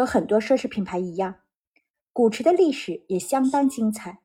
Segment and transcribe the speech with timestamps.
[0.00, 1.34] 和很多奢侈品牌一样，
[2.10, 4.20] 古驰的历史也相当精彩。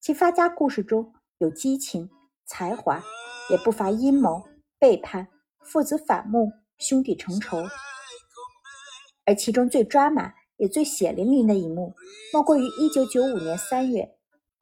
[0.00, 2.10] 其发家故事中有激情、
[2.44, 3.00] 才华，
[3.50, 4.42] 也不乏阴谋、
[4.80, 5.28] 背叛、
[5.62, 7.62] 父子反目、兄弟成仇。
[9.24, 11.94] 而其中最抓马也最血淋淋的一幕，
[12.32, 14.16] 莫过于1995年3月，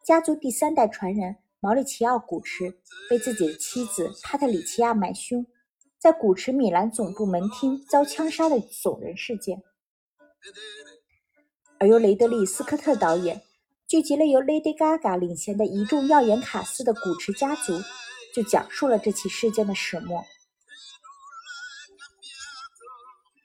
[0.05, 5.47] 家族第三代传人毛里奇奥·古驰被自己的妻子帕特里奇亚买凶，
[5.99, 9.63] 在古驰米兰总部门厅遭枪杀的耸人事件。
[11.79, 13.43] 而由雷德利·斯科特导演。
[13.87, 17.73] 聚集了由 Lady Gaga 领衔的一众耀眼卡司的古驰家族，
[18.35, 20.23] 就讲述了这起事件的始末。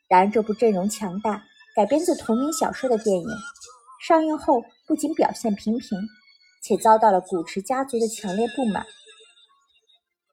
[0.10, 1.46] 然而，这部阵容强大、
[1.78, 3.26] 改编自同名小说的电影
[4.02, 5.98] 上映后，不仅表现平平，
[6.62, 8.86] 且遭到了古驰家族的强烈不满。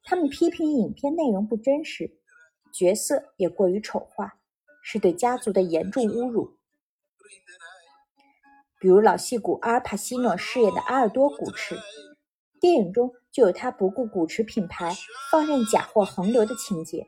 [0.03, 2.19] 他们批评影片内容不真实，
[2.75, 4.40] 角色也过于丑化，
[4.93, 6.59] 是对家族的严重侮辱。
[8.81, 11.79] 比如老戏骨阿尔帕西诺饰演的阿尔多·古驰，
[12.61, 14.93] 电影中就有他不顾古驰品牌
[15.31, 17.07] 放任假货横流的情节。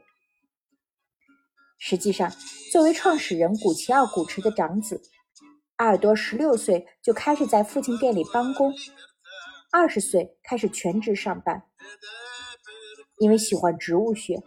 [1.76, 2.30] 实际上，
[2.70, 5.02] 作为创始人古奇奥·古驰的长子，
[5.74, 8.72] 阿尔多十六岁就开始在父亲店里帮工，
[9.72, 11.64] 二十岁开始全职上班。
[13.18, 14.40] 因为喜欢植物学。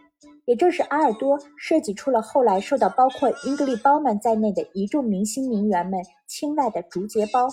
[0.45, 7.49] 也正是阿尔多设计出了后来受到包括英格丽·褒曼在内的一众明星名媛们青睐的竹节包，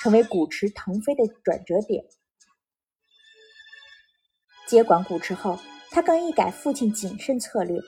[0.00, 2.04] 成为古驰腾飞的转折点。
[4.66, 5.58] 接管古驰后，
[5.90, 7.78] 他更一改父亲谨慎策略，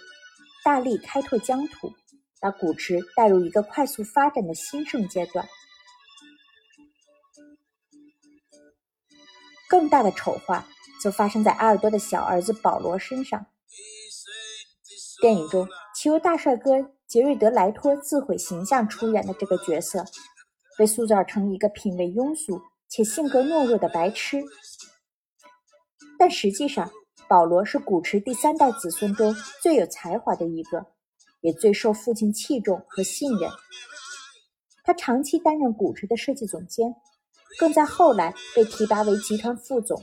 [0.63, 1.91] 大力开拓疆土，
[2.39, 5.49] 把古驰带入一个快速发展的兴盛阶段。
[9.69, 10.67] 更大的丑化
[11.03, 13.47] 则发生在阿尔多的小儿子保罗身上。
[15.21, 20.05] 电影中，其由大帅哥杰瑞德·莱托自毁形象出演的这个角色，
[20.77, 24.41] 被塑造成一个品味庸俗且性格懦弱的白痴。
[26.17, 26.89] 但实际上，
[27.29, 30.87] 保罗是古驰第三代子孙中最有才华的一个，
[31.41, 33.51] 也最受父亲器重和信任。
[34.85, 36.95] 他长期担任古驰的设计总监，
[37.59, 40.01] 更在后来被提拔为集团副总，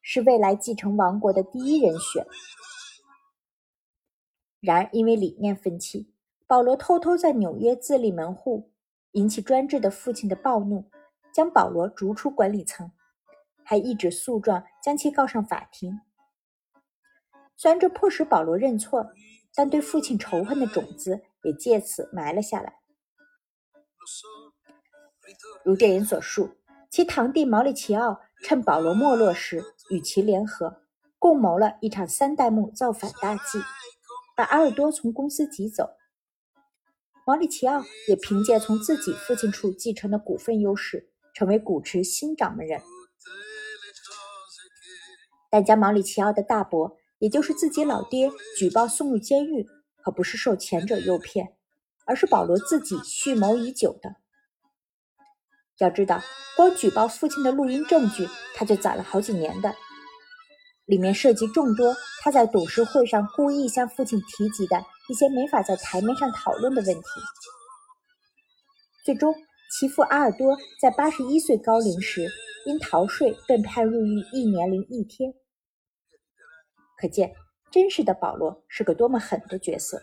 [0.00, 2.26] 是未来继承王国的第一人选。
[4.60, 6.12] 然而，因为理念分歧，
[6.46, 8.70] 保罗偷偷在纽约自立门户，
[9.12, 10.90] 引起专制的父亲的暴怒，
[11.32, 12.90] 将保罗逐出管理层，
[13.62, 16.00] 还一纸诉状将其告上法庭。
[17.56, 19.12] 虽然这迫使保罗认错，
[19.54, 22.80] 但对父亲仇恨的种子也借此埋了下来。
[25.64, 26.50] 如电影所述，
[26.88, 30.82] 其堂弟毛里奇奥趁保罗没落时与其联合，
[31.18, 33.60] 共谋了一场三代目造反大计。
[34.38, 35.96] 把阿尔多从公司挤走，
[37.26, 42.80] 毛里奇奥也凭借从自己父亲处继承的股份优势，成为古驰新掌门人。
[45.50, 49.66] 但将毛里奇奥的大伯，也就是自己老爹举报送入监狱，
[49.96, 51.56] 可不是受前者诱骗，
[52.06, 54.14] 而是保罗自己蓄谋已久的。
[55.78, 56.22] 要知道，
[56.56, 59.74] 光举报父亲的录音证据，他就攒了好几年的。
[60.88, 67.02] 里面涉及众多他在董事会上故意向父亲提及的一些没法在台面上讨论的问题。
[69.04, 69.34] 最终，
[69.70, 72.26] 其父阿尔多在八十一岁高龄时
[72.64, 75.34] 因逃税被判入狱一年零一天。
[76.96, 77.34] 可见，
[77.70, 80.02] 真实的保罗是个多么狠的角色。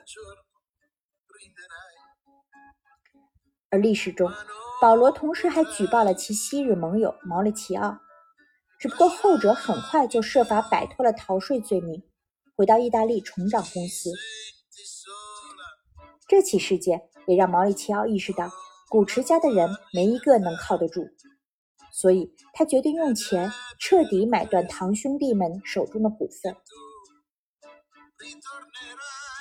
[3.72, 4.32] 而历史中，
[4.80, 8.00] 保罗同时还举报了其昔日盟友毛里奇奥。
[8.80, 12.04] 只不过后者很快就设法摆脱了逃税罪名，
[12.56, 14.12] 回到意大利重掌公司。
[16.28, 18.50] 这起事件也让毛里奇奥意识到，
[18.90, 21.08] 古驰家的人没一个能靠得住，
[21.92, 26.56] 所以他决定用钱彻底买断堂兄弟们手中的股份。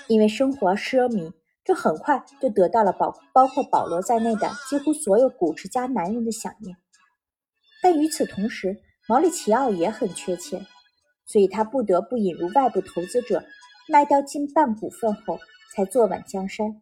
[0.08, 1.32] 因为生活奢靡，
[1.64, 6.76] 这很快就得到了保包括保罗在内的几乎所有古驰家男人的响应。
[7.82, 10.66] 但与此同时，毛里奇奥也很缺钱，
[11.26, 13.44] 所以他不得不引入外部投资者，
[13.86, 15.38] 卖掉近半股份后，
[15.74, 16.80] 才坐稳江山。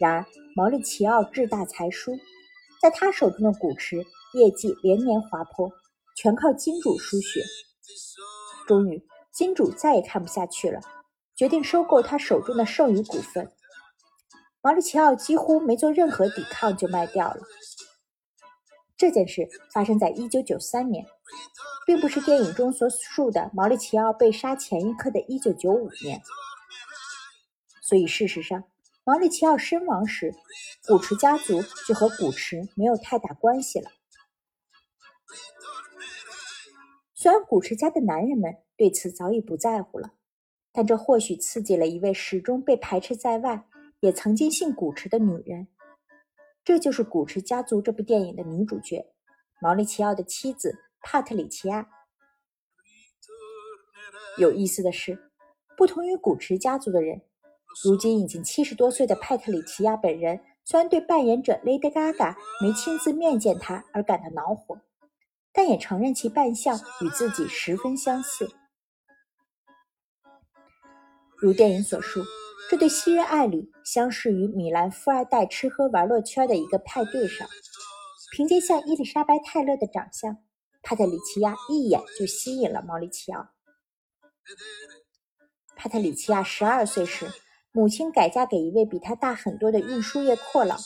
[0.00, 0.26] 然而，
[0.56, 2.18] 毛里奇奥志大才疏，
[2.80, 4.04] 在他手中的古驰
[4.34, 5.70] 业绩连年滑坡，
[6.16, 7.40] 全靠金主输血。
[8.66, 10.80] 终于，金主再也看不下去了，
[11.36, 13.52] 决定收购他手中的剩余股份。
[14.60, 17.40] 毛里奇奥几乎没做任何抵抗就卖掉了。
[19.02, 21.04] 这件事发生在一九九三年，
[21.84, 26.22] 并不是电影中所述的毛里奇奥被杀前一刻的一九九五年。
[27.82, 28.62] 所以，事实上，
[29.02, 30.32] 毛利齐奥身亡时，
[30.86, 33.90] 古池家族就和古池没有太大关系了。
[37.12, 40.12] 虽然古池家的男人们对此早已不在乎了，
[40.70, 43.66] 但这或许刺激了一位始终被排斥在外、
[43.98, 45.66] 也曾经姓古池的女人。
[46.64, 49.04] 这就是《古驰家族》这部电影的女主角
[49.60, 51.88] 毛利齐奥的妻子帕特里奇亚。
[54.38, 55.30] 有意思的是，
[55.76, 57.22] 不同于古驰家族的人，
[57.84, 64.80] 如今已经七十多岁的帕特里奇亚本人，虽然对扮演者 Lady Gaga 没亲自面见她而感到恼火。
[65.54, 68.50] 但也承认其扮相与自己十分相似。
[71.36, 72.22] 如电影所述，
[72.70, 77.48] 这对昔日爱侣相识于米兰富二代吃喝玩乐圈的一个派对上。
[78.32, 80.38] 凭借像伊丽莎白·泰勒的长相，
[80.82, 83.50] 帕特里奇亚一眼就吸引了毛里奇奥。
[85.76, 87.30] 帕特里奇亚十二岁时，
[87.72, 90.76] 母亲改嫁给一位比他大很多的运输业阔佬，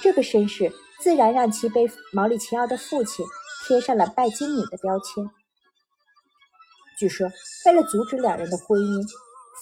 [0.00, 3.26] 这个身世自然让其被毛里奇奥的父亲。
[3.66, 5.30] 贴上了拜金女的标签。
[6.98, 7.28] 据说，
[7.66, 9.06] 为了阻止两人的婚姻，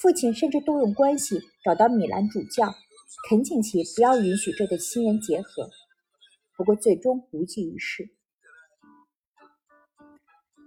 [0.01, 2.73] 父亲甚至动用关系找到米兰主教，
[3.29, 5.69] 恳请其不要允许这对新人结合。
[6.57, 8.11] 不过，最终无济于事。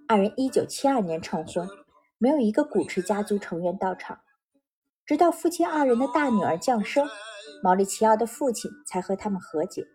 [0.08, 1.68] 二人一九七二年成婚，
[2.18, 4.20] 没有一个古驰家族成员到场。
[5.06, 7.08] 直到夫妻二人的大女儿降生，
[7.64, 9.86] 毛里奇奥的父亲才和他们和解。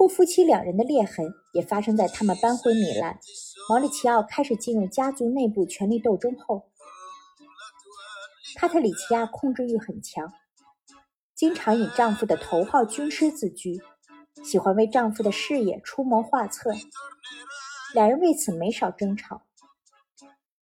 [0.00, 3.20] 不，夫妻两人的裂痕也发生在他们搬回米兰，
[3.68, 6.70] 毛里奇奥开始进入家族内部权力斗争后。
[8.56, 10.32] 帕特里奇亚控制欲很强，
[11.34, 13.78] 经常以丈夫的头号军师自居，
[14.42, 16.72] 喜欢为丈夫的事业出谋划策，
[17.92, 19.42] 两人为此没少争吵。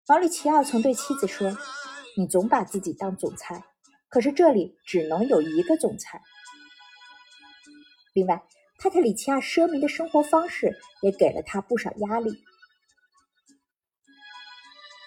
[0.09, 1.57] 毛里奇奥曾对妻子说
[2.19, 3.63] ：“你总把自己当总裁，
[4.09, 6.21] 可是这里只能有一个总裁。”
[8.13, 8.43] 另外。
[8.83, 12.43] 帕特里奇亚奢靡的生活方式也给了他不少压力。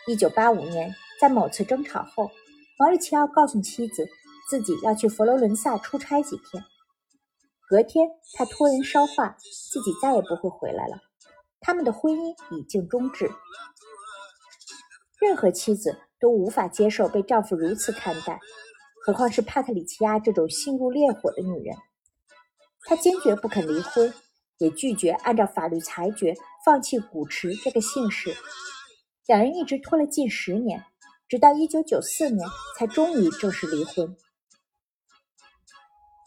[0.06, 2.30] 一九八五年，在某次争吵后，
[2.78, 4.08] 毛里奇奥告诉妻子
[4.48, 6.64] 自己要去佛罗伦萨出差几天。
[7.68, 9.36] 隔天，他托人捎话，
[9.72, 11.00] 自己再也不会回来了。
[11.60, 13.32] 他们的婚姻已经终止。
[15.20, 18.40] 任何妻子都无法接受被丈夫如此看待，
[19.04, 21.76] 何况是帕特里奇亚这种心如烈火的女人。
[22.86, 24.14] 他坚决不肯离婚，
[24.58, 26.36] 也拒绝按照法律裁决
[26.66, 28.34] 放弃古池这个姓氏。
[29.26, 30.84] 两人一直拖了近十年，
[31.28, 32.48] 直到1994年
[32.78, 34.16] 才终于正式离婚。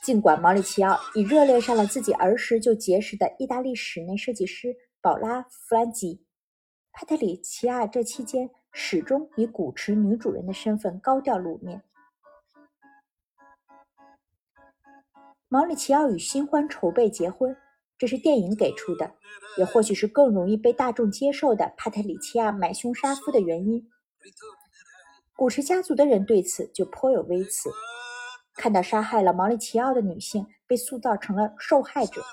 [0.03, 6.25] 尽管毛里奇奥已热恋上了自己儿时就结识的意大利室内设计师宝拉·弗兰吉，
[6.93, 11.83] 帕特里奇亚这期间始终以古池女主人的身份高调露面。
[15.49, 17.57] 毛里奇奥与新欢筹备结婚，
[17.97, 19.15] 这是电影给出的，
[19.57, 23.89] 也或许是更容易被大众接受的帕特里奇亚买凶杀夫的原因。
[25.37, 27.71] 古驰家族的人对此就颇有微词，
[28.55, 32.25] 看到杀害了毛里奇奥的女性被塑造成了受害者。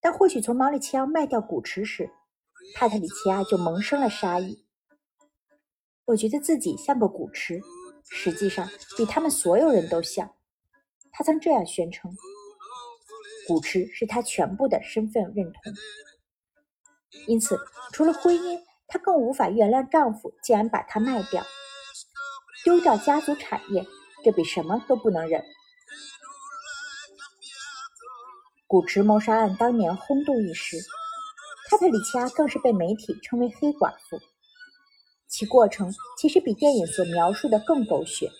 [0.00, 2.08] 但或许从毛里奇奥卖掉古驰时，
[2.76, 4.64] 帕特里奇亚就萌生了杀意。
[6.04, 7.60] 我觉得自己像个古驰，
[8.08, 10.30] 实际上比他们所有人都像。
[11.16, 12.12] 他曾这样宣称
[13.46, 15.72] ：“古驰是他全部的身份认同。”
[17.28, 17.56] 因此，
[17.92, 21.44] 除了婚姻，她更无法原谅丈夫竟然把她卖掉，
[22.64, 23.86] 丢掉家族产业，
[24.24, 25.44] 这比什么都不能忍。
[28.66, 30.76] 古驰谋杀案当年轰动一时，
[31.70, 34.18] 帕特里奇亚更是被媒体称为“黑寡妇”，
[35.28, 38.32] 其过程其实比电影所描述的更狗血。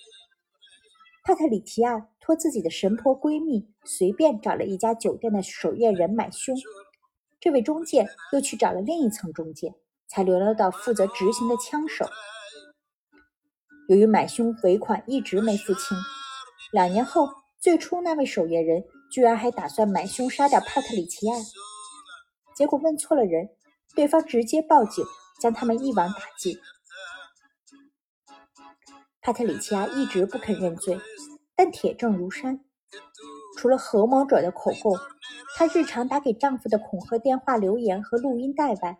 [1.23, 2.09] 帕特里奇亚。
[2.25, 6.57] 托自己的神婆闺蜜随便找了一家酒店的守夜人买凶，
[7.38, 9.75] 这位中介又去找了另一层中介，
[10.09, 12.09] 才联络到负责执行的枪手。
[13.90, 15.99] 由于买凶尾款一直没付清，
[16.73, 17.28] 两年后，
[17.59, 21.35] 最初那位守夜人居然还打算买凶杀掉帕特里奇亚，
[22.57, 23.50] 结果问错了人，
[23.95, 25.04] 对方直接报警，
[25.43, 26.57] 将他们一网打尽。
[29.21, 30.99] 帕特里奇亚一直不肯认罪。
[31.57, 32.61] 但铁证如山，
[33.57, 34.97] 除了合谋者的口供，
[35.57, 38.99] 她日常打给丈夫的恐吓电话、留言和录音带外，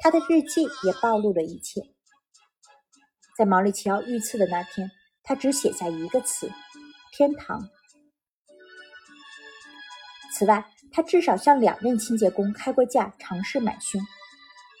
[0.00, 1.82] 她的日记也暴露了一切。
[3.36, 4.90] 在毛里奇奥遇刺的那天，
[5.22, 6.50] 她只写下一个词
[7.16, 7.68] ：“天堂。”
[10.36, 14.00] 此外，她至少向两任清洁工开过价，尝试买凶，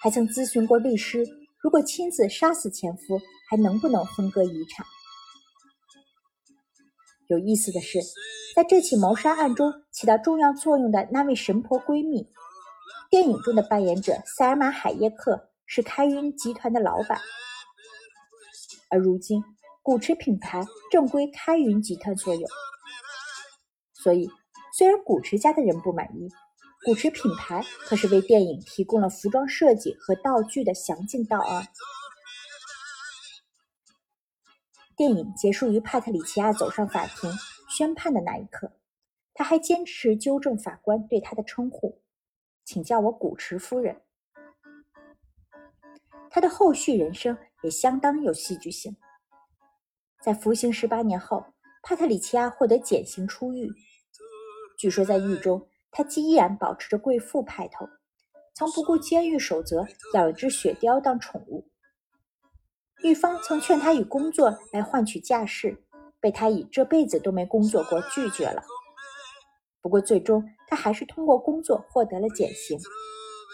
[0.00, 1.24] 还曾咨询过律师
[1.58, 4.84] 如果亲自杀死前夫，还能不能分割遗产？
[7.28, 7.98] 有意思的是，
[8.54, 12.28] 在这起谋杀案中起到重要作用的那位神婆闺蜜，
[13.08, 17.18] 电影中的扮演者塞尔玛·海耶克是开云集团的老板，
[18.90, 19.42] 而如今
[19.82, 22.46] 古驰品牌正归开云集团所有。
[23.94, 24.28] 所以，
[24.76, 26.28] 虽然古驰家的人不满意，
[26.84, 31.66] 古驰品牌可是为电影提供了服装设计和道具的详尽道案。
[34.96, 37.30] 电影结束于帕特里奇亚走上法庭
[37.68, 38.70] 宣判的那一刻，
[39.32, 42.00] 他还坚持纠正法官对他的称呼，
[42.64, 44.02] 请叫我古驰夫人。
[46.30, 48.96] 他的后续人生也相当有戏剧性。
[50.20, 51.44] 在服刑十八年后，
[51.82, 53.72] 帕特里奇亚获得减刑出狱。
[54.78, 57.88] 据说在狱中，他依然保持着贵妇派头，
[58.54, 61.68] 曾不顾监狱守则养一只雪貂当宠物。
[63.04, 65.76] 玉芳曾劝他以工作来换取假释，
[66.20, 68.64] 被他以这辈子都没工作过拒绝了。
[69.82, 72.78] 不过最终他还是通过工作获得了减刑。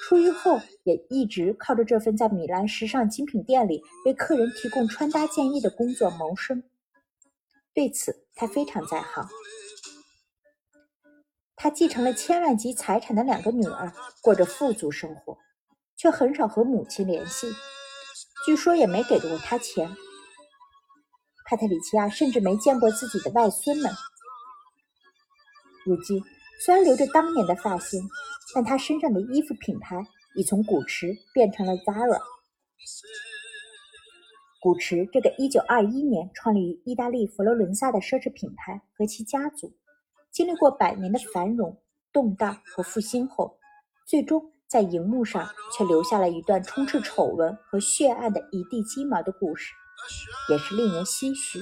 [0.04, 6.62] 出狱后也一直靠着这份在米兰时尚精品店里为客人提供穿搭建议的工作谋生。
[7.75, 9.28] 对此他非常在行。
[11.57, 13.92] 他继承了千万级财产的两个女儿
[14.23, 15.37] 过着富足生活，
[15.97, 17.49] 却很少和母亲联系。
[18.47, 19.88] 据说也没给过他钱。
[21.47, 23.92] 帕特里奇亚甚至没见过自己的外孙们。
[25.85, 26.23] 如今
[26.64, 28.00] 虽然留着当年的发型，
[28.54, 29.97] 但他身上的衣服品牌
[30.37, 32.20] 已从古驰变成了 Zara。
[34.61, 39.73] 古驰这个1921年创立于意大利佛罗伦萨的奢侈品牌和其家族，
[40.30, 41.82] 经历过百年的繁荣、
[42.12, 43.59] 动荡和复兴后，
[44.06, 44.52] 最终。
[44.70, 49.74] 在荧幕上却留下了一段充斥丑闻和血案的一地鸡毛的故事，
[50.48, 51.60] 也是令人唏嘘。